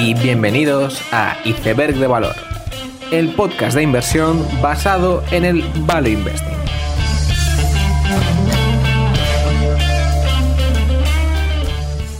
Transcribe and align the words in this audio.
y 0.00 0.14
bienvenidos 0.14 1.02
a 1.10 1.36
Iceberg 1.44 1.96
de 1.96 2.06
Valor, 2.06 2.36
el 3.10 3.30
podcast 3.30 3.74
de 3.74 3.82
inversión 3.82 4.46
basado 4.62 5.24
en 5.32 5.44
el 5.44 5.64
Value 5.86 6.10
Investing. 6.10 6.56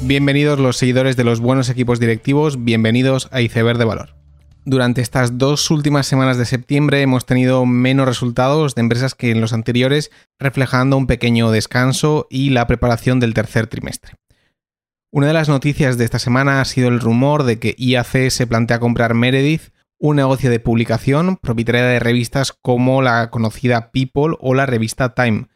Bienvenidos 0.02 0.58
los 0.58 0.76
seguidores 0.76 1.16
de 1.16 1.22
los 1.22 1.38
buenos 1.38 1.68
equipos 1.68 2.00
directivos, 2.00 2.64
bienvenidos 2.64 3.28
a 3.30 3.40
Iceberg 3.42 3.78
de 3.78 3.84
Valor. 3.84 4.16
Durante 4.64 5.00
estas 5.00 5.38
dos 5.38 5.70
últimas 5.70 6.08
semanas 6.08 6.36
de 6.36 6.46
septiembre 6.46 7.00
hemos 7.00 7.26
tenido 7.26 7.64
menos 7.64 8.08
resultados 8.08 8.74
de 8.74 8.80
empresas 8.80 9.14
que 9.14 9.30
en 9.30 9.40
los 9.40 9.52
anteriores, 9.52 10.10
reflejando 10.40 10.96
un 10.96 11.06
pequeño 11.06 11.52
descanso 11.52 12.26
y 12.28 12.50
la 12.50 12.66
preparación 12.66 13.20
del 13.20 13.34
tercer 13.34 13.68
trimestre. 13.68 14.17
Una 15.10 15.28
de 15.28 15.32
las 15.32 15.48
noticias 15.48 15.96
de 15.96 16.04
esta 16.04 16.18
semana 16.18 16.60
ha 16.60 16.64
sido 16.66 16.88
el 16.88 17.00
rumor 17.00 17.44
de 17.44 17.58
que 17.58 17.74
IAC 17.78 18.28
se 18.28 18.46
plantea 18.46 18.78
comprar 18.78 19.14
Meredith, 19.14 19.72
un 19.98 20.16
negocio 20.16 20.50
de 20.50 20.60
publicación 20.60 21.38
propietaria 21.38 21.84
de 21.84 21.98
revistas 21.98 22.52
como 22.52 23.00
la 23.00 23.30
conocida 23.30 23.90
People 23.90 24.36
o 24.38 24.52
la 24.52 24.66
revista 24.66 25.14
Time. 25.14 25.46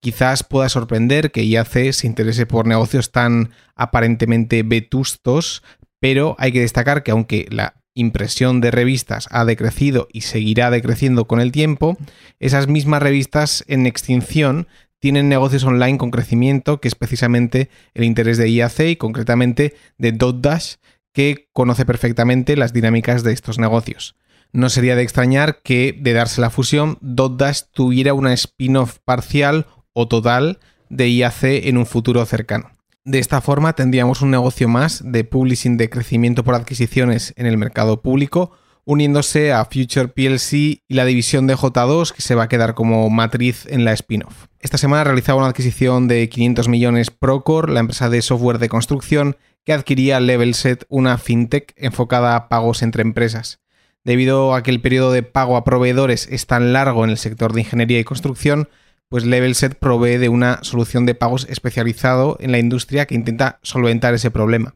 Quizás 0.00 0.44
pueda 0.44 0.68
sorprender 0.68 1.30
que 1.30 1.42
IAC 1.42 1.92
se 1.92 2.06
interese 2.06 2.44
por 2.44 2.66
negocios 2.66 3.10
tan 3.10 3.48
aparentemente 3.74 4.62
vetustos, 4.62 5.62
pero 6.00 6.36
hay 6.38 6.52
que 6.52 6.60
destacar 6.60 7.02
que 7.02 7.10
aunque 7.10 7.46
la 7.48 7.80
impresión 7.94 8.60
de 8.60 8.70
revistas 8.70 9.26
ha 9.30 9.46
decrecido 9.46 10.06
y 10.12 10.20
seguirá 10.20 10.70
decreciendo 10.70 11.26
con 11.26 11.40
el 11.40 11.50
tiempo, 11.50 11.96
esas 12.40 12.68
mismas 12.68 13.02
revistas 13.02 13.64
en 13.68 13.86
extinción 13.86 14.68
tienen 15.00 15.28
negocios 15.28 15.64
online 15.64 15.98
con 15.98 16.10
crecimiento, 16.10 16.80
que 16.80 16.88
es 16.88 16.94
precisamente 16.94 17.70
el 17.94 18.04
interés 18.04 18.38
de 18.38 18.48
IAC 18.48 18.80
y 18.80 18.96
concretamente 18.96 19.74
de 19.98 20.12
DotDash, 20.12 20.74
que 21.12 21.48
conoce 21.52 21.84
perfectamente 21.84 22.56
las 22.56 22.72
dinámicas 22.72 23.22
de 23.22 23.32
estos 23.32 23.58
negocios. 23.58 24.16
No 24.52 24.70
sería 24.70 24.96
de 24.96 25.02
extrañar 25.02 25.60
que, 25.62 25.96
de 25.98 26.12
darse 26.12 26.40
la 26.40 26.50
fusión, 26.50 26.98
DotDash 27.00 27.62
tuviera 27.72 28.14
una 28.14 28.32
spin-off 28.32 28.98
parcial 29.04 29.66
o 29.92 30.08
total 30.08 30.58
de 30.88 31.08
IAC 31.08 31.44
en 31.44 31.76
un 31.76 31.86
futuro 31.86 32.24
cercano. 32.24 32.70
De 33.04 33.18
esta 33.18 33.40
forma 33.40 33.72
tendríamos 33.72 34.20
un 34.20 34.30
negocio 34.30 34.68
más 34.68 35.02
de 35.04 35.24
publishing 35.24 35.76
de 35.76 35.88
crecimiento 35.88 36.44
por 36.44 36.54
adquisiciones 36.54 37.32
en 37.36 37.46
el 37.46 37.56
mercado 37.56 38.02
público, 38.02 38.52
uniéndose 38.88 39.52
a 39.52 39.66
Future 39.66 40.08
PLC 40.08 40.52
y 40.88 40.94
la 40.94 41.04
división 41.04 41.46
de 41.46 41.54
J2 41.54 42.10
que 42.10 42.22
se 42.22 42.34
va 42.34 42.44
a 42.44 42.48
quedar 42.48 42.72
como 42.72 43.10
matriz 43.10 43.66
en 43.66 43.84
la 43.84 43.92
spin-off. 43.92 44.46
Esta 44.60 44.78
semana 44.78 45.04
realizaba 45.04 45.40
una 45.40 45.48
adquisición 45.48 46.08
de 46.08 46.26
500 46.30 46.68
millones 46.68 47.10
Procore, 47.10 47.70
la 47.70 47.80
empresa 47.80 48.08
de 48.08 48.22
software 48.22 48.58
de 48.58 48.70
construcción 48.70 49.36
que 49.66 49.74
adquiría 49.74 50.20
Levelset, 50.20 50.86
una 50.88 51.18
fintech 51.18 51.74
enfocada 51.76 52.34
a 52.34 52.48
pagos 52.48 52.80
entre 52.80 53.02
empresas. 53.02 53.60
Debido 54.04 54.54
a 54.54 54.62
que 54.62 54.70
el 54.70 54.80
periodo 54.80 55.12
de 55.12 55.22
pago 55.22 55.58
a 55.58 55.64
proveedores 55.64 56.26
es 56.30 56.46
tan 56.46 56.72
largo 56.72 57.04
en 57.04 57.10
el 57.10 57.18
sector 57.18 57.52
de 57.52 57.60
ingeniería 57.60 58.00
y 58.00 58.04
construcción, 58.04 58.70
pues 59.10 59.26
Levelset 59.26 59.78
provee 59.78 60.16
de 60.16 60.30
una 60.30 60.60
solución 60.62 61.04
de 61.04 61.14
pagos 61.14 61.46
especializado 61.50 62.38
en 62.40 62.52
la 62.52 62.58
industria 62.58 63.04
que 63.04 63.16
intenta 63.16 63.58
solventar 63.62 64.14
ese 64.14 64.30
problema. 64.30 64.72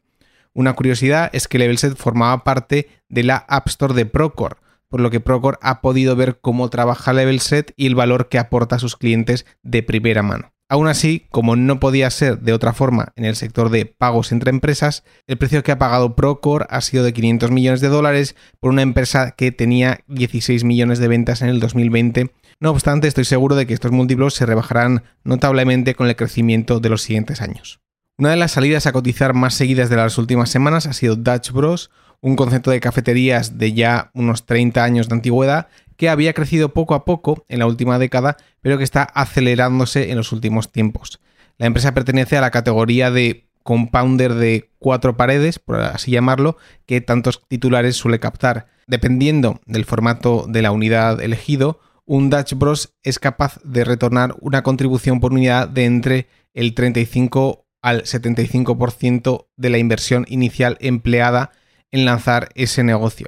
Una 0.53 0.73
curiosidad 0.73 1.29
es 1.33 1.47
que 1.47 1.57
Levelset 1.57 1.95
formaba 1.95 2.43
parte 2.43 2.87
de 3.09 3.23
la 3.23 3.37
App 3.37 3.67
Store 3.67 3.93
de 3.93 4.05
Procore, 4.05 4.57
por 4.87 5.01
lo 5.01 5.09
que 5.09 5.19
Procore 5.19 5.57
ha 5.61 5.81
podido 5.81 6.15
ver 6.15 6.39
cómo 6.39 6.69
trabaja 6.69 7.13
Levelset 7.13 7.73
y 7.75 7.87
el 7.87 7.95
valor 7.95 8.29
que 8.29 8.37
aporta 8.37 8.75
a 8.75 8.79
sus 8.79 8.95
clientes 8.95 9.47
de 9.63 9.81
primera 9.81 10.21
mano. 10.21 10.53
Aún 10.69 10.87
así, 10.87 11.27
como 11.29 11.55
no 11.55 11.79
podía 11.79 12.09
ser 12.09 12.39
de 12.39 12.53
otra 12.53 12.73
forma 12.73 13.13
en 13.15 13.25
el 13.25 13.35
sector 13.35 13.69
de 13.69 13.85
pagos 13.85 14.31
entre 14.31 14.49
empresas, 14.49 15.03
el 15.27 15.37
precio 15.37 15.61
que 15.63 15.71
ha 15.71 15.77
pagado 15.77 16.15
Procore 16.15 16.65
ha 16.69 16.81
sido 16.81 17.03
de 17.03 17.13
500 17.13 17.51
millones 17.51 17.81
de 17.81 17.89
dólares 17.89 18.35
por 18.59 18.71
una 18.71 18.81
empresa 18.81 19.31
que 19.31 19.51
tenía 19.51 19.99
16 20.07 20.63
millones 20.63 20.99
de 20.99 21.07
ventas 21.07 21.41
en 21.41 21.49
el 21.49 21.59
2020. 21.59 22.31
No 22.59 22.71
obstante, 22.71 23.07
estoy 23.07 23.25
seguro 23.25 23.55
de 23.55 23.67
que 23.67 23.73
estos 23.73 23.91
múltiplos 23.91 24.35
se 24.35 24.45
rebajarán 24.45 25.03
notablemente 25.23 25.95
con 25.95 26.07
el 26.07 26.15
crecimiento 26.15 26.79
de 26.79 26.89
los 26.89 27.01
siguientes 27.01 27.41
años. 27.41 27.79
Una 28.15 28.29
de 28.29 28.35
las 28.35 28.51
salidas 28.51 28.85
a 28.85 28.91
cotizar 28.91 29.33
más 29.33 29.55
seguidas 29.55 29.89
de 29.89 29.95
las 29.95 30.19
últimas 30.19 30.51
semanas 30.51 30.85
ha 30.85 30.93
sido 30.93 31.15
Dutch 31.15 31.51
Bros, 31.51 31.89
un 32.21 32.35
concepto 32.35 32.69
de 32.69 32.79
cafeterías 32.79 33.57
de 33.57 33.73
ya 33.73 34.11
unos 34.13 34.45
30 34.45 34.83
años 34.83 35.09
de 35.09 35.15
antigüedad 35.15 35.67
que 35.97 36.09
había 36.09 36.33
crecido 36.33 36.73
poco 36.73 36.93
a 36.93 37.05
poco 37.05 37.43
en 37.49 37.57
la 37.57 37.65
última 37.65 37.97
década, 37.97 38.37
pero 38.61 38.77
que 38.77 38.83
está 38.83 39.01
acelerándose 39.01 40.11
en 40.11 40.17
los 40.17 40.31
últimos 40.31 40.71
tiempos. 40.71 41.21
La 41.57 41.65
empresa 41.65 41.95
pertenece 41.95 42.37
a 42.37 42.41
la 42.41 42.51
categoría 42.51 43.09
de 43.09 43.47
compounder 43.63 44.35
de 44.35 44.69
cuatro 44.77 45.17
paredes, 45.17 45.57
por 45.57 45.77
así 45.77 46.11
llamarlo, 46.11 46.57
que 46.85 47.01
tantos 47.01 47.41
titulares 47.47 47.95
suele 47.95 48.19
captar. 48.19 48.67
Dependiendo 48.85 49.59
del 49.65 49.85
formato 49.85 50.45
de 50.47 50.61
la 50.61 50.71
unidad 50.71 51.19
elegido, 51.19 51.79
un 52.05 52.29
Dutch 52.29 52.53
Bros 52.53 52.93
es 53.01 53.17
capaz 53.17 53.59
de 53.63 53.83
retornar 53.83 54.35
una 54.39 54.61
contribución 54.61 55.19
por 55.19 55.33
unidad 55.33 55.67
de 55.67 55.85
entre 55.85 56.27
el 56.53 56.75
35 56.75 57.62
al 57.83 58.03
75% 58.03 59.47
de 59.55 59.69
la 59.69 59.77
inversión 59.77 60.25
inicial 60.27 60.77
empleada 60.79 61.51
en 61.91 62.05
lanzar 62.05 62.49
ese 62.55 62.83
negocio. 62.83 63.27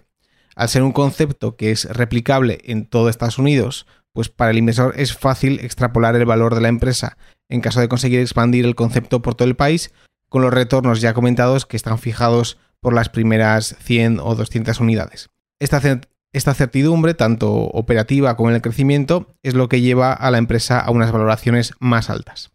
Al 0.55 0.69
ser 0.69 0.81
un 0.81 0.93
concepto 0.93 1.57
que 1.57 1.71
es 1.71 1.85
replicable 1.85 2.59
en 2.63 2.85
todo 2.88 3.09
Estados 3.09 3.38
Unidos, 3.38 3.85
pues 4.13 4.29
para 4.29 4.51
el 4.51 4.57
inversor 4.57 4.94
es 4.97 5.15
fácil 5.15 5.59
extrapolar 5.59 6.15
el 6.15 6.25
valor 6.25 6.55
de 6.55 6.61
la 6.61 6.69
empresa 6.69 7.17
en 7.49 7.61
caso 7.61 7.81
de 7.81 7.89
conseguir 7.89 8.21
expandir 8.21 8.65
el 8.65 8.73
concepto 8.73 9.21
por 9.21 9.35
todo 9.35 9.47
el 9.47 9.57
país, 9.57 9.91
con 10.29 10.41
los 10.41 10.53
retornos 10.53 11.01
ya 11.01 11.13
comentados 11.13 11.65
que 11.65 11.77
están 11.77 11.99
fijados 11.99 12.57
por 12.79 12.94
las 12.94 13.09
primeras 13.09 13.75
100 13.81 14.19
o 14.19 14.35
200 14.35 14.79
unidades. 14.79 15.29
Esta, 15.59 15.81
esta 16.31 16.53
certidumbre, 16.53 17.13
tanto 17.13 17.53
operativa 17.53 18.35
como 18.38 18.49
en 18.49 18.55
el 18.55 18.61
crecimiento, 18.61 19.35
es 19.44 19.53
lo 19.53 19.69
que 19.69 19.81
lleva 19.81 20.13
a 20.13 20.31
la 20.31 20.38
empresa 20.38 20.79
a 20.79 20.91
unas 20.91 21.11
valoraciones 21.11 21.73
más 21.79 22.09
altas. 22.09 22.54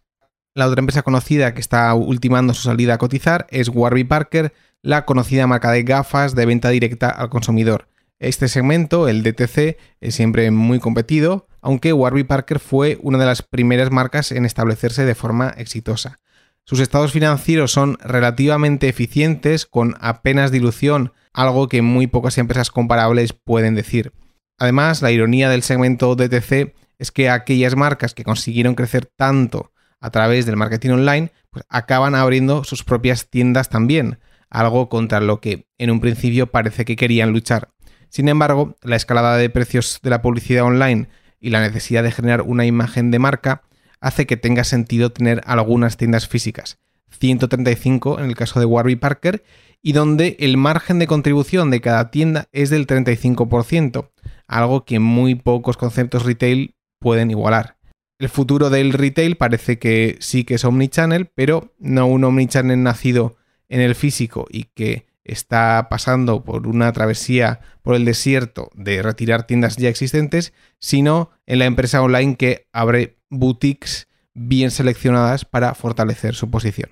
La 0.53 0.66
otra 0.66 0.81
empresa 0.81 1.03
conocida 1.03 1.55
que 1.55 1.61
está 1.61 1.94
ultimando 1.94 2.55
su 2.55 2.62
salida 2.62 2.94
a 2.94 2.99
cotizar 2.99 3.47
es 3.50 3.69
Warby 3.69 4.03
Parker, 4.03 4.53
la 4.83 5.05
conocida 5.05 5.47
marca 5.47 5.71
de 5.71 5.84
gafas 5.84 6.34
de 6.34 6.44
venta 6.44 6.71
directa 6.71 7.09
al 7.09 7.31
consumidor. 7.31 7.87
Este 8.19 8.49
segmento, 8.49 9.06
el 9.06 9.22
DTC, 9.22 9.78
es 10.00 10.15
siempre 10.16 10.50
muy 10.50 10.81
competido, 10.81 11.47
aunque 11.60 11.93
Warby 11.93 12.25
Parker 12.25 12.59
fue 12.59 12.99
una 13.00 13.19
de 13.19 13.27
las 13.27 13.43
primeras 13.43 13.93
marcas 13.93 14.33
en 14.33 14.44
establecerse 14.44 15.05
de 15.05 15.15
forma 15.15 15.55
exitosa. 15.56 16.19
Sus 16.65 16.81
estados 16.81 17.12
financieros 17.12 17.71
son 17.71 17.97
relativamente 18.00 18.89
eficientes, 18.89 19.66
con 19.66 19.94
apenas 20.00 20.50
dilución, 20.50 21.12
algo 21.33 21.69
que 21.69 21.81
muy 21.81 22.09
pocas 22.09 22.39
empresas 22.39 22.72
comparables 22.72 23.34
pueden 23.34 23.77
decir. 23.77 24.12
Además, 24.59 25.00
la 25.00 25.12
ironía 25.12 25.49
del 25.49 25.62
segmento 25.62 26.16
DTC 26.16 26.75
es 26.99 27.12
que 27.12 27.31
aquellas 27.31 27.77
marcas 27.77 28.15
que 28.15 28.25
consiguieron 28.25 28.75
crecer 28.75 29.06
tanto 29.06 29.71
a 30.00 30.11
través 30.11 30.47
del 30.47 30.56
marketing 30.56 30.91
online, 30.91 31.33
pues 31.50 31.65
acaban 31.69 32.15
abriendo 32.15 32.65
sus 32.65 32.84
propias 32.84 33.28
tiendas 33.28 33.69
también, 33.69 34.19
algo 34.49 34.88
contra 34.88 35.21
lo 35.21 35.41
que 35.41 35.66
en 35.78 35.91
un 35.91 36.00
principio 36.00 36.49
parece 36.49 36.84
que 36.84 36.97
querían 36.97 37.33
luchar. 37.33 37.71
Sin 38.09 38.28
embargo, 38.28 38.77
la 38.83 38.97
escalada 38.97 39.37
de 39.37 39.50
precios 39.50 40.00
de 40.03 40.10
la 40.10 40.22
publicidad 40.22 40.65
online 40.65 41.09
y 41.39 41.50
la 41.50 41.60
necesidad 41.60 42.03
de 42.03 42.12
generar 42.12 42.43
una 42.43 42.66
imagen 42.66 43.10
de 43.10 43.19
marca 43.19 43.62
hace 44.00 44.27
que 44.27 44.37
tenga 44.37 44.65
sentido 44.65 45.12
tener 45.12 45.43
algunas 45.47 45.97
tiendas 45.97 46.27
físicas, 46.27 46.78
135 47.19 48.19
en 48.19 48.27
el 48.27 48.37
caso 48.37 48.59
de 48.59 48.66
Warby 48.66 48.97
Parker, 48.97 49.44
y 49.83 49.93
donde 49.93 50.37
el 50.41 50.56
margen 50.56 50.99
de 50.99 51.06
contribución 51.06 51.71
de 51.71 51.81
cada 51.81 52.10
tienda 52.10 52.49
es 52.53 52.71
del 52.71 52.87
35%, 52.87 54.10
algo 54.47 54.84
que 54.84 54.99
muy 54.99 55.34
pocos 55.37 55.77
conceptos 55.77 56.25
retail 56.25 56.75
pueden 56.99 57.31
igualar. 57.31 57.80
El 58.21 58.29
futuro 58.29 58.69
del 58.69 58.93
retail 58.93 59.37
parece 59.37 59.79
que 59.79 60.19
sí 60.21 60.45
que 60.45 60.57
es 60.57 60.67
omnichannel, 60.67 61.31
pero 61.34 61.72
no 61.78 62.07
un 62.07 62.22
omnichannel 62.22 62.83
nacido 62.83 63.39
en 63.71 63.81
el 63.81 63.95
físico 63.95 64.45
y 64.51 64.65
que 64.65 65.07
está 65.25 65.87
pasando 65.89 66.45
por 66.45 66.67
una 66.67 66.93
travesía 66.93 67.61
por 67.81 67.95
el 67.95 68.05
desierto 68.05 68.69
de 68.75 69.01
retirar 69.01 69.47
tiendas 69.47 69.78
ya 69.78 69.89
existentes, 69.89 70.53
sino 70.78 71.31
en 71.47 71.61
la 71.61 71.65
empresa 71.65 72.03
online 72.03 72.37
que 72.37 72.67
abre 72.75 73.17
boutiques 73.31 74.07
bien 74.34 74.71
seleccionadas 74.71 75.47
para 75.47 75.75
fortalecer 75.75 76.34
su 76.34 76.51
posición. 76.51 76.91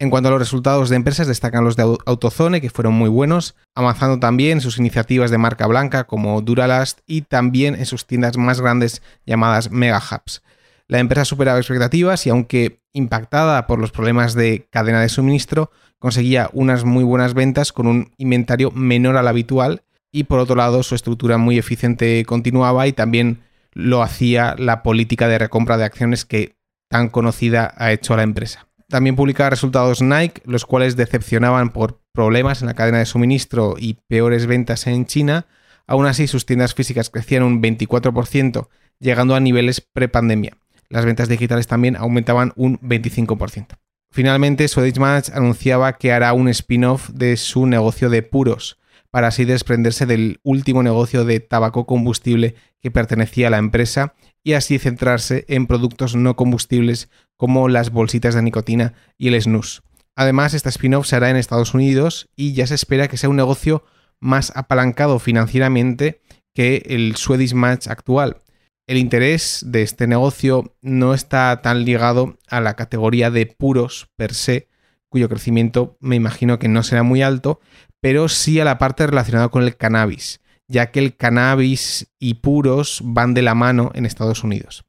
En 0.00 0.10
cuanto 0.10 0.28
a 0.28 0.32
los 0.32 0.40
resultados 0.40 0.90
de 0.90 0.96
empresas, 0.96 1.28
destacan 1.28 1.62
los 1.62 1.76
de 1.76 1.96
Autozone, 2.06 2.60
que 2.60 2.70
fueron 2.70 2.94
muy 2.94 3.08
buenos, 3.08 3.54
avanzando 3.76 4.18
también 4.18 4.58
en 4.58 4.60
sus 4.60 4.78
iniciativas 4.78 5.30
de 5.30 5.38
marca 5.38 5.68
blanca 5.68 6.08
como 6.08 6.42
Duralast 6.42 7.02
y 7.06 7.22
también 7.22 7.76
en 7.76 7.86
sus 7.86 8.04
tiendas 8.04 8.36
más 8.36 8.60
grandes 8.60 9.00
llamadas 9.24 9.70
Mega 9.70 9.98
Hubs. 9.98 10.42
La 10.88 11.00
empresa 11.00 11.24
superaba 11.24 11.58
expectativas 11.58 12.26
y 12.26 12.30
aunque 12.30 12.80
impactada 12.92 13.66
por 13.66 13.78
los 13.78 13.90
problemas 13.90 14.34
de 14.34 14.68
cadena 14.70 15.00
de 15.00 15.08
suministro, 15.08 15.70
conseguía 15.98 16.48
unas 16.52 16.84
muy 16.84 17.04
buenas 17.04 17.34
ventas 17.34 17.72
con 17.72 17.86
un 17.86 18.12
inventario 18.18 18.70
menor 18.70 19.16
al 19.16 19.28
habitual 19.28 19.82
y 20.12 20.24
por 20.24 20.38
otro 20.38 20.56
lado 20.56 20.82
su 20.82 20.94
estructura 20.94 21.38
muy 21.38 21.58
eficiente 21.58 22.24
continuaba 22.24 22.86
y 22.86 22.92
también 22.92 23.42
lo 23.72 24.02
hacía 24.02 24.54
la 24.58 24.82
política 24.82 25.28
de 25.28 25.38
recompra 25.38 25.76
de 25.76 25.84
acciones 25.84 26.24
que 26.24 26.56
tan 26.88 27.08
conocida 27.08 27.74
ha 27.76 27.92
hecho 27.92 28.14
a 28.14 28.16
la 28.16 28.22
empresa. 28.22 28.68
También 28.88 29.16
publicaba 29.16 29.50
resultados 29.50 30.00
Nike, 30.00 30.40
los 30.44 30.64
cuales 30.64 30.96
decepcionaban 30.96 31.70
por 31.70 32.00
problemas 32.12 32.62
en 32.62 32.68
la 32.68 32.74
cadena 32.74 32.98
de 32.98 33.06
suministro 33.06 33.74
y 33.76 33.98
peores 34.08 34.46
ventas 34.46 34.86
en 34.86 35.06
China, 35.06 35.46
aún 35.86 36.06
así 36.06 36.28
sus 36.28 36.46
tiendas 36.46 36.74
físicas 36.74 37.10
crecían 37.10 37.42
un 37.42 37.60
24%, 37.60 38.68
llegando 39.00 39.34
a 39.34 39.40
niveles 39.40 39.80
prepandemia. 39.80 40.56
Las 40.88 41.04
ventas 41.04 41.28
digitales 41.28 41.66
también 41.66 41.96
aumentaban 41.96 42.52
un 42.56 42.78
25%. 42.80 43.78
Finalmente, 44.10 44.68
Swedish 44.68 44.98
Match 44.98 45.30
anunciaba 45.32 45.98
que 45.98 46.12
hará 46.12 46.32
un 46.32 46.48
spin-off 46.48 47.10
de 47.10 47.36
su 47.36 47.66
negocio 47.66 48.08
de 48.08 48.22
puros, 48.22 48.78
para 49.10 49.28
así 49.28 49.44
desprenderse 49.44 50.06
del 50.06 50.40
último 50.42 50.82
negocio 50.82 51.24
de 51.24 51.40
tabaco 51.40 51.86
combustible 51.86 52.54
que 52.80 52.90
pertenecía 52.90 53.48
a 53.48 53.50
la 53.50 53.58
empresa 53.58 54.14
y 54.42 54.52
así 54.52 54.78
centrarse 54.78 55.44
en 55.48 55.66
productos 55.66 56.14
no 56.14 56.36
combustibles 56.36 57.08
como 57.36 57.68
las 57.68 57.90
bolsitas 57.90 58.34
de 58.34 58.42
nicotina 58.42 58.94
y 59.18 59.28
el 59.28 59.40
snus. 59.40 59.82
Además, 60.14 60.54
esta 60.54 60.70
spin-off 60.70 61.06
se 61.06 61.16
hará 61.16 61.30
en 61.30 61.36
Estados 61.36 61.74
Unidos 61.74 62.28
y 62.36 62.54
ya 62.54 62.66
se 62.66 62.74
espera 62.74 63.08
que 63.08 63.16
sea 63.16 63.28
un 63.28 63.36
negocio 63.36 63.84
más 64.20 64.52
apalancado 64.54 65.18
financieramente 65.18 66.22
que 66.54 66.82
el 66.86 67.16
Swedish 67.16 67.54
Match 67.54 67.86
actual. 67.88 68.38
El 68.86 68.98
interés 68.98 69.64
de 69.66 69.82
este 69.82 70.06
negocio 70.06 70.76
no 70.80 71.12
está 71.12 71.60
tan 71.60 71.84
ligado 71.84 72.38
a 72.48 72.60
la 72.60 72.74
categoría 72.74 73.32
de 73.32 73.46
puros 73.46 74.08
per 74.14 74.32
se, 74.32 74.68
cuyo 75.08 75.28
crecimiento 75.28 75.96
me 75.98 76.14
imagino 76.14 76.60
que 76.60 76.68
no 76.68 76.84
será 76.84 77.02
muy 77.02 77.20
alto, 77.20 77.58
pero 78.00 78.28
sí 78.28 78.60
a 78.60 78.64
la 78.64 78.78
parte 78.78 79.04
relacionada 79.04 79.48
con 79.48 79.64
el 79.64 79.76
cannabis, 79.76 80.40
ya 80.68 80.92
que 80.92 81.00
el 81.00 81.16
cannabis 81.16 82.12
y 82.20 82.34
puros 82.34 83.00
van 83.02 83.34
de 83.34 83.42
la 83.42 83.56
mano 83.56 83.90
en 83.94 84.06
Estados 84.06 84.44
Unidos. 84.44 84.84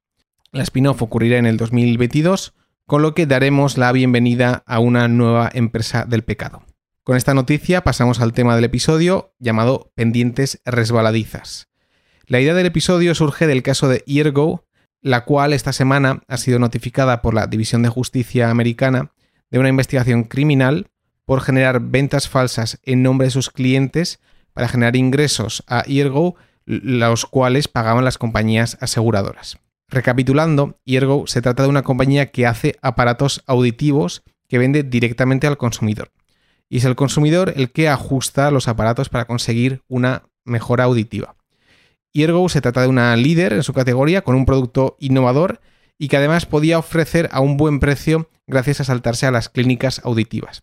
La 0.52 0.62
spin-off 0.62 1.02
ocurrirá 1.02 1.40
en 1.40 1.48
el 1.48 1.58
2022, 1.58 2.54
con 2.86 3.02
lo 3.02 3.16
que 3.16 3.26
daremos 3.26 3.80
la 3.80 3.92
bienvenida 3.92 4.64
a 4.68 4.78
una 4.78 5.08
nueva 5.08 5.50
empresa 5.52 6.06
del 6.06 6.24
pecado. 6.24 6.62
Con 7.04 7.18
esta 7.18 7.34
noticia 7.34 7.84
pasamos 7.84 8.22
al 8.22 8.34
tema 8.34 8.56
del 8.56 8.66
episodio 8.66 9.34
llamado 9.40 9.92
pendientes 9.96 10.62
resbaladizas. 10.66 11.68
La 12.30 12.42
idea 12.42 12.54
del 12.54 12.66
episodio 12.66 13.16
surge 13.16 13.48
del 13.48 13.64
caso 13.64 13.88
de 13.88 14.04
Eargo, 14.06 14.66
la 15.02 15.24
cual 15.24 15.54
esta 15.54 15.72
semana 15.72 16.24
ha 16.28 16.36
sido 16.36 16.60
notificada 16.60 17.22
por 17.22 17.34
la 17.34 17.48
División 17.48 17.84
de 17.84 17.90
Justicia 17.90 18.50
americana 18.50 19.14
de 19.50 19.60
una 19.60 19.70
investigación 19.70 20.26
criminal 20.26 20.88
por 21.24 21.40
generar 21.40 21.80
ventas 21.80 22.28
falsas 22.28 22.82
en 22.84 23.02
nombre 23.02 23.28
de 23.28 23.32
sus 23.32 23.50
clientes 23.50 24.20
para 24.52 24.68
generar 24.68 24.98
ingresos 24.98 25.64
a 25.68 25.86
Eargo, 25.88 26.36
los 26.66 27.26
cuales 27.26 27.70
pagaban 27.70 28.04
las 28.04 28.18
compañías 28.18 28.78
aseguradoras. 28.82 29.60
Recapitulando, 29.88 30.82
Eargo 30.86 31.28
se 31.28 31.42
trata 31.42 31.64
de 31.64 31.70
una 31.70 31.84
compañía 31.84 32.32
que 32.32 32.46
hace 32.46 32.76
aparatos 32.82 33.42
auditivos 33.48 34.24
que 34.50 34.58
vende 34.58 34.84
directamente 34.84 35.48
al 35.48 35.58
consumidor. 35.58 36.12
Y 36.68 36.80
es 36.80 36.84
el 36.84 36.98
consumidor 36.98 37.54
el 37.56 37.72
que 37.72 37.88
ajusta 37.88 38.52
los 38.52 38.68
aparatos 38.68 39.08
para 39.08 39.24
conseguir 39.24 39.82
una 39.88 40.24
mejora 40.44 40.84
auditiva. 40.84 41.38
Eargo 42.22 42.50
se 42.50 42.62
trata 42.62 42.82
de 42.82 42.88
una 42.88 43.16
líder 43.16 43.54
en 43.54 43.64
su 43.64 43.74
categoría 43.74 44.24
con 44.24 44.36
un 44.36 44.46
producto 44.46 44.96
innovador 45.00 45.62
y 45.98 46.08
que 46.08 46.18
además 46.18 46.46
podía 46.46 46.80
ofrecer 46.80 47.30
a 47.32 47.40
un 47.40 47.58
buen 47.58 47.80
precio 47.80 48.30
gracias 48.46 48.82
a 48.82 48.84
saltarse 48.86 49.26
a 49.26 49.32
las 49.32 49.50
clínicas 49.50 50.02
auditivas. 50.04 50.62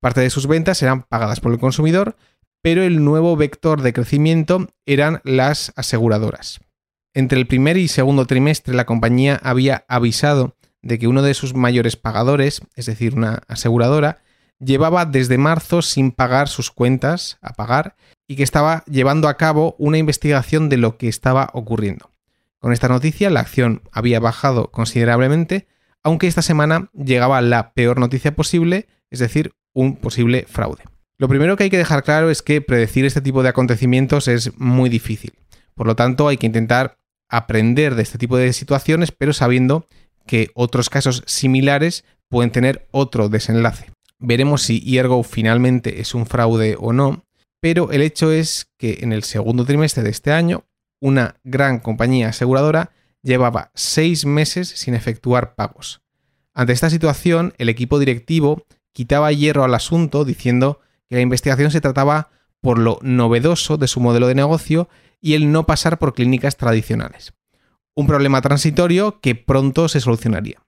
Parte 0.00 0.20
de 0.20 0.30
sus 0.30 0.46
ventas 0.46 0.82
eran 0.82 1.02
pagadas 1.02 1.40
por 1.40 1.52
el 1.52 1.58
consumidor, 1.58 2.16
pero 2.62 2.82
el 2.82 3.04
nuevo 3.04 3.36
vector 3.36 3.82
de 3.82 3.92
crecimiento 3.92 4.68
eran 4.86 5.20
las 5.24 5.72
aseguradoras. 5.76 6.60
Entre 7.14 7.38
el 7.38 7.46
primer 7.46 7.76
y 7.76 7.88
segundo 7.88 8.26
trimestre 8.26 8.74
la 8.74 8.86
compañía 8.86 9.40
había 9.42 9.84
avisado 9.88 10.56
de 10.82 10.98
que 10.98 11.08
uno 11.08 11.22
de 11.22 11.34
sus 11.34 11.54
mayores 11.54 11.96
pagadores, 11.96 12.62
es 12.76 12.86
decir, 12.86 13.14
una 13.14 13.42
aseguradora, 13.48 14.22
llevaba 14.60 15.04
desde 15.04 15.38
marzo 15.38 15.82
sin 15.82 16.12
pagar 16.12 16.48
sus 16.48 16.70
cuentas 16.70 17.38
a 17.40 17.54
pagar 17.54 17.96
y 18.28 18.36
que 18.36 18.42
estaba 18.42 18.84
llevando 18.86 19.26
a 19.26 19.36
cabo 19.36 19.74
una 19.78 19.98
investigación 19.98 20.68
de 20.68 20.76
lo 20.76 20.98
que 20.98 21.08
estaba 21.08 21.50
ocurriendo. 21.54 22.12
Con 22.58 22.72
esta 22.72 22.88
noticia 22.88 23.30
la 23.30 23.40
acción 23.40 23.82
había 23.90 24.20
bajado 24.20 24.70
considerablemente, 24.70 25.66
aunque 26.04 26.26
esta 26.26 26.42
semana 26.42 26.90
llegaba 26.92 27.40
la 27.40 27.72
peor 27.72 27.98
noticia 27.98 28.36
posible, 28.36 28.86
es 29.10 29.18
decir, 29.18 29.52
un 29.72 29.96
posible 29.96 30.44
fraude. 30.48 30.84
Lo 31.16 31.28
primero 31.28 31.56
que 31.56 31.64
hay 31.64 31.70
que 31.70 31.78
dejar 31.78 32.04
claro 32.04 32.30
es 32.30 32.42
que 32.42 32.60
predecir 32.60 33.04
este 33.04 33.20
tipo 33.20 33.42
de 33.42 33.48
acontecimientos 33.48 34.28
es 34.28 34.56
muy 34.58 34.90
difícil. 34.90 35.32
Por 35.74 35.86
lo 35.86 35.96
tanto, 35.96 36.28
hay 36.28 36.36
que 36.36 36.46
intentar 36.46 36.98
aprender 37.28 37.94
de 37.94 38.02
este 38.02 38.18
tipo 38.18 38.36
de 38.36 38.52
situaciones, 38.52 39.10
pero 39.10 39.32
sabiendo 39.32 39.86
que 40.26 40.50
otros 40.54 40.90
casos 40.90 41.22
similares 41.26 42.04
pueden 42.28 42.50
tener 42.50 42.86
otro 42.90 43.28
desenlace. 43.28 43.90
Veremos 44.18 44.62
si 44.62 44.98
Ergo 44.98 45.22
finalmente 45.22 46.00
es 46.00 46.14
un 46.14 46.26
fraude 46.26 46.76
o 46.78 46.92
no, 46.92 47.24
pero 47.60 47.90
el 47.90 48.02
hecho 48.02 48.32
es 48.32 48.70
que 48.76 48.98
en 49.00 49.12
el 49.12 49.24
segundo 49.24 49.64
trimestre 49.64 50.02
de 50.02 50.10
este 50.10 50.32
año, 50.32 50.64
una 51.00 51.36
gran 51.44 51.80
compañía 51.80 52.28
aseguradora 52.28 52.92
llevaba 53.22 53.70
seis 53.74 54.24
meses 54.24 54.68
sin 54.68 54.94
efectuar 54.94 55.54
pagos. 55.54 56.02
Ante 56.54 56.72
esta 56.72 56.90
situación, 56.90 57.54
el 57.58 57.68
equipo 57.68 57.98
directivo 57.98 58.64
quitaba 58.92 59.32
hierro 59.32 59.64
al 59.64 59.74
asunto 59.74 60.24
diciendo 60.24 60.80
que 61.08 61.16
la 61.16 61.22
investigación 61.22 61.70
se 61.70 61.80
trataba 61.80 62.30
por 62.60 62.78
lo 62.78 62.98
novedoso 63.02 63.76
de 63.76 63.88
su 63.88 64.00
modelo 64.00 64.26
de 64.26 64.34
negocio 64.34 64.88
y 65.20 65.34
el 65.34 65.52
no 65.52 65.66
pasar 65.66 65.98
por 65.98 66.14
clínicas 66.14 66.56
tradicionales. 66.56 67.32
Un 67.94 68.06
problema 68.06 68.40
transitorio 68.40 69.20
que 69.20 69.34
pronto 69.34 69.88
se 69.88 70.00
solucionaría. 70.00 70.62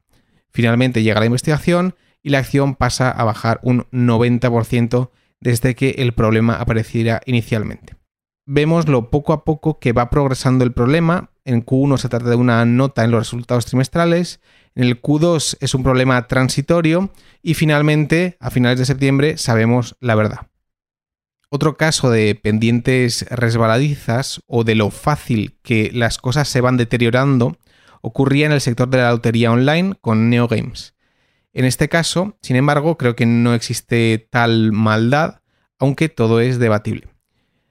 Finalmente 0.50 1.02
llega 1.02 1.20
la 1.20 1.26
investigación 1.26 1.94
y 2.22 2.30
la 2.30 2.38
acción 2.38 2.74
pasa 2.74 3.10
a 3.10 3.24
bajar 3.24 3.60
un 3.62 3.86
90% 3.90 5.10
desde 5.40 5.74
que 5.74 5.90
el 5.98 6.12
problema 6.12 6.54
apareciera 6.54 7.20
inicialmente. 7.26 7.96
Vemos 8.46 8.88
lo 8.88 9.10
poco 9.10 9.32
a 9.32 9.44
poco 9.44 9.78
que 9.78 9.92
va 9.92 10.10
progresando 10.10 10.64
el 10.64 10.72
problema. 10.72 11.30
En 11.44 11.64
Q1 11.64 11.98
se 11.98 12.08
trata 12.08 12.28
de 12.28 12.36
una 12.36 12.64
nota 12.64 13.04
en 13.04 13.10
los 13.10 13.20
resultados 13.20 13.66
trimestrales, 13.66 14.40
en 14.74 14.84
el 14.84 15.02
Q2 15.02 15.56
es 15.60 15.74
un 15.74 15.82
problema 15.82 16.26
transitorio 16.28 17.10
y 17.42 17.54
finalmente, 17.54 18.36
a 18.40 18.50
finales 18.50 18.78
de 18.78 18.84
septiembre, 18.84 19.36
sabemos 19.36 19.96
la 20.00 20.14
verdad. 20.14 20.46
Otro 21.48 21.76
caso 21.76 22.10
de 22.10 22.36
pendientes 22.36 23.26
resbaladizas 23.28 24.40
o 24.46 24.62
de 24.62 24.76
lo 24.76 24.90
fácil 24.90 25.58
que 25.62 25.90
las 25.92 26.18
cosas 26.18 26.48
se 26.48 26.60
van 26.60 26.76
deteriorando 26.76 27.56
ocurría 28.02 28.46
en 28.46 28.52
el 28.52 28.60
sector 28.60 28.88
de 28.88 28.98
la 28.98 29.10
lotería 29.10 29.50
online 29.50 29.94
con 30.00 30.30
NeoGames. 30.30 30.94
En 31.52 31.64
este 31.64 31.88
caso, 31.88 32.38
sin 32.40 32.54
embargo, 32.54 32.96
creo 32.96 33.16
que 33.16 33.26
no 33.26 33.54
existe 33.54 34.28
tal 34.30 34.70
maldad, 34.70 35.39
aunque 35.80 36.08
todo 36.08 36.40
es 36.40 36.58
debatible. 36.58 37.08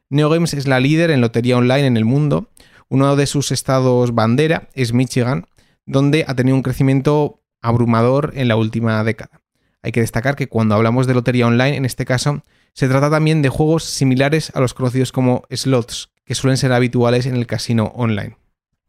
NeoGames 0.10 0.54
es 0.56 0.68
la 0.68 0.80
líder 0.80 1.12
en 1.12 1.22
lotería 1.22 1.58
online 1.58 1.86
en 1.86 1.98
el 1.98 2.06
mundo. 2.06 2.50
Uno 2.89 3.16
de 3.16 3.28
sus 3.28 3.51
estados 3.51 4.13
bandera 4.13 4.68
es 4.74 4.92
Michigan, 4.92 5.46
donde 5.86 6.25
ha 6.28 6.36
tenido 6.36 6.58
un 6.58 6.63
crecimiento 6.63 7.42
abrumador 7.62 8.34
en 8.36 8.48
la 8.48 8.56
última 8.56 9.04
década. 9.04 9.42
Hay 9.82 9.92
que 9.92 10.01
destacar 10.01 10.36
que 10.36 10.50
cuando 10.50 10.75
hablamos 10.75 11.08
de 11.08 11.13
lotería 11.13 11.48
online, 11.48 11.78
en 11.78 11.86
este 11.86 12.06
caso, 12.06 12.44
se 12.74 12.88
trata 12.88 13.10
también 13.10 13.42
de 13.42 13.50
juegos 13.50 13.86
similares 13.86 14.51
a 14.56 14.60
los 14.60 14.74
conocidos 14.74 15.12
como 15.12 15.44
slots, 15.50 16.12
que 16.25 16.36
suelen 16.36 16.58
ser 16.58 16.74
habituales 16.74 17.25
en 17.25 17.36
el 17.36 17.48
casino 17.48 17.92
online. 17.96 18.38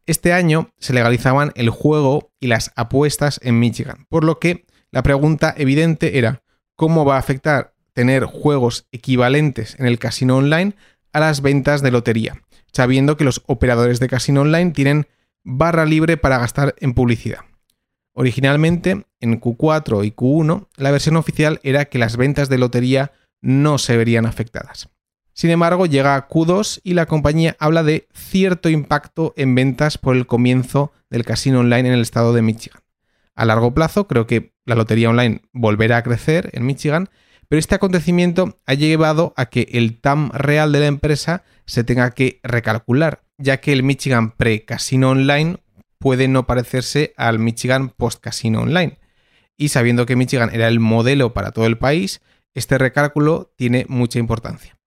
Este 0.06 0.32
año 0.32 0.72
se 0.78 0.92
legalizaban 0.92 1.52
el 1.54 1.70
juego 1.70 2.32
y 2.40 2.48
las 2.48 2.72
apuestas 2.74 3.38
en 3.42 3.58
Michigan, 3.58 4.06
por 4.08 4.24
lo 4.24 4.38
que 4.38 4.66
la 4.90 5.02
pregunta 5.02 5.54
evidente 5.56 6.18
era 6.18 6.42
cómo 6.74 7.04
va 7.04 7.16
a 7.16 7.20
afectar 7.20 7.74
tener 8.00 8.24
juegos 8.24 8.86
equivalentes 8.92 9.78
en 9.78 9.84
el 9.84 9.98
casino 9.98 10.38
online 10.38 10.72
a 11.12 11.20
las 11.20 11.42
ventas 11.42 11.82
de 11.82 11.90
lotería, 11.90 12.40
sabiendo 12.72 13.18
que 13.18 13.24
los 13.24 13.42
operadores 13.44 14.00
de 14.00 14.08
casino 14.08 14.40
online 14.40 14.70
tienen 14.70 15.06
barra 15.44 15.84
libre 15.84 16.16
para 16.16 16.38
gastar 16.38 16.74
en 16.78 16.94
publicidad. 16.94 17.40
Originalmente, 18.14 19.04
en 19.20 19.38
Q4 19.38 20.06
y 20.06 20.12
Q1, 20.12 20.68
la 20.76 20.90
versión 20.90 21.16
oficial 21.16 21.60
era 21.62 21.84
que 21.84 21.98
las 21.98 22.16
ventas 22.16 22.48
de 22.48 22.56
lotería 22.56 23.12
no 23.42 23.76
se 23.76 23.98
verían 23.98 24.24
afectadas. 24.24 24.88
Sin 25.34 25.50
embargo, 25.50 25.84
llega 25.84 26.26
Q2 26.26 26.80
y 26.82 26.94
la 26.94 27.04
compañía 27.04 27.54
habla 27.60 27.82
de 27.82 28.08
cierto 28.14 28.70
impacto 28.70 29.34
en 29.36 29.54
ventas 29.54 29.98
por 29.98 30.16
el 30.16 30.26
comienzo 30.26 30.90
del 31.10 31.26
casino 31.26 31.60
online 31.60 31.90
en 31.90 31.94
el 31.96 32.00
estado 32.00 32.32
de 32.32 32.40
Michigan. 32.40 32.80
A 33.34 33.44
largo 33.44 33.74
plazo, 33.74 34.08
creo 34.08 34.26
que 34.26 34.54
la 34.64 34.74
lotería 34.74 35.10
online 35.10 35.42
volverá 35.52 35.98
a 35.98 36.02
crecer 36.02 36.48
en 36.54 36.64
Michigan, 36.64 37.10
pero 37.50 37.58
este 37.58 37.74
acontecimiento 37.74 38.60
ha 38.64 38.74
llevado 38.74 39.34
a 39.36 39.46
que 39.46 39.66
el 39.72 40.00
TAM 40.00 40.30
real 40.30 40.70
de 40.70 40.78
la 40.78 40.86
empresa 40.86 41.42
se 41.66 41.82
tenga 41.82 42.12
que 42.12 42.38
recalcular, 42.44 43.24
ya 43.38 43.56
que 43.60 43.72
el 43.72 43.82
Michigan 43.82 44.30
pre-casino 44.30 45.10
online 45.10 45.56
puede 45.98 46.28
no 46.28 46.46
parecerse 46.46 47.12
al 47.16 47.40
Michigan 47.40 47.88
post-casino 47.88 48.60
online. 48.60 49.00
Y 49.58 49.70
sabiendo 49.70 50.06
que 50.06 50.14
Michigan 50.14 50.50
era 50.52 50.68
el 50.68 50.78
modelo 50.78 51.34
para 51.34 51.50
todo 51.50 51.66
el 51.66 51.76
país, 51.76 52.20
este 52.54 52.78
recálculo 52.78 53.52
tiene 53.56 53.84
mucha 53.88 54.20
importancia. 54.20 54.78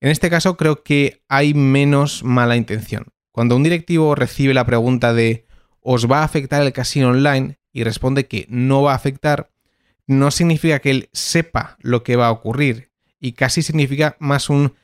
En 0.00 0.12
este 0.12 0.30
caso 0.30 0.56
creo 0.56 0.84
que 0.84 1.24
hay 1.28 1.52
menos 1.52 2.22
mala 2.22 2.54
intención. 2.54 3.08
Cuando 3.32 3.56
un 3.56 3.64
directivo 3.64 4.14
recibe 4.14 4.54
la 4.54 4.66
pregunta 4.66 5.12
de 5.14 5.46
¿os 5.80 6.08
va 6.08 6.20
a 6.20 6.24
afectar 6.24 6.62
el 6.62 6.72
casino 6.72 7.08
online? 7.08 7.58
y 7.72 7.82
responde 7.82 8.26
que 8.26 8.46
no 8.48 8.82
va 8.82 8.92
a 8.92 8.96
afectar, 8.96 9.50
no 10.08 10.30
significa 10.30 10.80
que 10.80 10.90
él 10.90 11.10
sepa 11.12 11.76
lo 11.80 12.02
que 12.02 12.16
va 12.16 12.26
a 12.26 12.32
ocurrir 12.32 12.90
y 13.20 13.32
casi 13.32 13.62
significa 13.62 14.16
más 14.18 14.48
un 14.48 14.74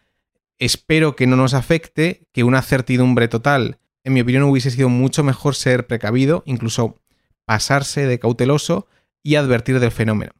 espero 0.59 1.17
que 1.17 1.27
no 1.27 1.35
nos 1.35 1.55
afecte 1.55 2.29
que 2.33 2.45
una 2.45 2.63
certidumbre 2.63 3.27
total. 3.27 3.79
En 4.05 4.13
mi 4.13 4.21
opinión 4.21 4.45
hubiese 4.45 4.71
sido 4.71 4.91
mucho 4.91 5.25
mejor 5.25 5.55
ser 5.55 5.87
precavido, 5.87 6.43
incluso 6.47 7.01
pasarse 7.47 8.07
de 8.07 8.19
cauteloso 8.19 8.87
y 9.23 9.37
advertir 9.37 9.81
del 9.81 9.91
fenómeno. 9.91 10.33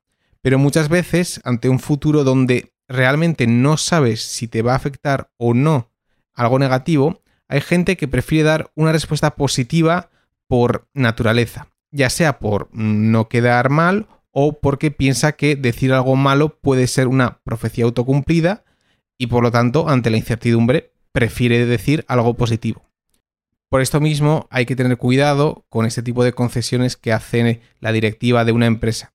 Pero 0.43 0.59
muchas 0.59 0.91
veces, 0.91 1.41
ante 1.45 1.71
un 1.71 1.81
futuro 1.81 2.23
donde 2.23 2.75
realmente 2.87 3.47
no 3.47 3.79
sabes 3.79 4.23
si 4.23 4.49
te 4.49 4.61
va 4.61 4.73
a 4.73 4.77
afectar 4.77 5.31
o 5.39 5.55
no 5.55 5.91
algo 6.35 6.59
negativo, 6.59 7.23
hay 7.49 7.63
gente 7.63 7.97
que 7.97 8.09
prefiere 8.09 8.45
dar 8.45 8.71
una 8.75 8.93
respuesta 8.93 9.35
positiva 9.35 10.11
por 10.47 10.89
naturaleza, 10.93 11.69
ya 11.91 12.11
sea 12.11 12.39
por 12.39 12.69
no 12.73 13.29
quedar 13.31 13.71
mal 13.71 14.09
o 14.35 14.59
porque 14.61 14.91
piensa 14.91 15.33
que 15.33 15.57
decir 15.57 15.93
algo 15.93 16.17
malo 16.17 16.59
puede 16.61 16.89
ser 16.89 17.07
una 17.07 17.41
profecía 17.45 17.85
autocumplida 17.85 18.65
y 19.17 19.29
por 19.29 19.45
lo 19.45 19.53
tanto, 19.53 19.89
ante 19.89 20.11
la 20.11 20.17
incertidumbre, 20.17 20.93
prefiere 21.13 21.65
decir 21.65 22.05
algo 22.09 22.35
positivo. 22.35 22.85
Por 23.69 23.81
esto 23.81 24.01
mismo 24.01 24.49
hay 24.51 24.67
que 24.67 24.77
tener 24.77 24.99
cuidado 24.99 25.65
con 25.69 25.87
este 25.87 26.03
tipo 26.03 26.25
de 26.25 26.33
concesiones 26.33 26.97
que 26.97 27.13
hace 27.13 27.61
la 27.79 27.93
directiva 27.93 28.45
de 28.45 28.53
una 28.53 28.67
empresa, 28.67 29.15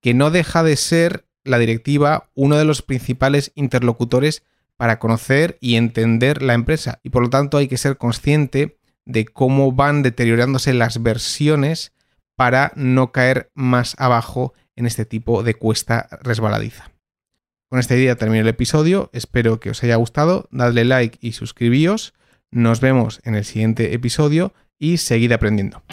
que 0.00 0.14
no 0.14 0.30
deja 0.30 0.62
de 0.62 0.76
ser 0.76 1.26
la 1.44 1.58
directiva 1.58 2.30
uno 2.34 2.56
de 2.56 2.64
los 2.64 2.82
principales 2.82 3.50
interlocutores 3.56 4.44
para 4.76 5.00
conocer 5.00 5.58
y 5.60 5.74
entender 5.74 6.40
la 6.40 6.54
empresa 6.54 7.00
y 7.02 7.10
por 7.10 7.22
lo 7.22 7.30
tanto 7.30 7.58
hay 7.58 7.66
que 7.66 7.76
ser 7.78 7.96
consciente 7.96 8.78
de 9.04 9.24
cómo 9.24 9.72
van 9.72 10.02
deteriorándose 10.02 10.72
las 10.72 11.02
versiones 11.02 11.92
para 12.42 12.72
no 12.74 13.12
caer 13.12 13.52
más 13.54 13.94
abajo 13.98 14.52
en 14.74 14.86
este 14.86 15.04
tipo 15.04 15.44
de 15.44 15.54
cuesta 15.54 16.08
resbaladiza. 16.22 16.90
Con 17.70 17.78
esta 17.78 17.94
idea 17.94 18.16
termino 18.16 18.42
el 18.42 18.48
episodio, 18.48 19.10
espero 19.12 19.60
que 19.60 19.70
os 19.70 19.80
haya 19.84 19.94
gustado, 19.94 20.48
dadle 20.50 20.84
like 20.84 21.18
y 21.20 21.34
suscribíos, 21.34 22.14
nos 22.50 22.80
vemos 22.80 23.20
en 23.22 23.36
el 23.36 23.44
siguiente 23.44 23.94
episodio 23.94 24.54
y 24.76 24.96
seguid 24.96 25.30
aprendiendo. 25.30 25.84